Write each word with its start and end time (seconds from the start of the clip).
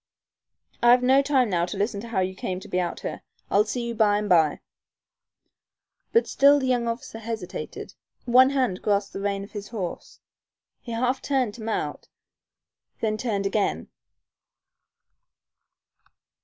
"I've 0.81 1.03
no 1.03 1.21
time 1.21 1.51
now 1.51 1.67
to 1.67 1.77
listen 1.77 2.01
to 2.01 2.07
how 2.07 2.21
you 2.21 2.33
came 2.33 2.59
to 2.61 2.67
be 2.67 2.79
out 2.79 3.01
here. 3.01 3.21
I'll 3.51 3.65
see 3.65 3.85
you 3.85 3.93
by 3.93 4.17
and 4.17 4.27
by." 4.27 4.61
But 6.11 6.27
still 6.27 6.57
the 6.57 6.65
young 6.65 6.87
officer 6.87 7.19
hesitated. 7.19 7.93
One 8.25 8.49
hand 8.49 8.81
grasped 8.81 9.13
the 9.13 9.21
rein 9.21 9.43
of 9.43 9.51
his 9.51 9.67
horse. 9.67 10.19
He 10.81 10.91
half 10.91 11.21
turned 11.21 11.53
to 11.53 11.61
mount, 11.61 12.09
then 12.99 13.15
turned 13.15 13.45
again. 13.45 13.89